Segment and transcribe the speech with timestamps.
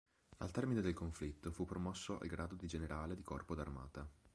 [0.37, 4.09] Al termine del conflitto fu promosso al grado di Generale di Corpo d'Armata.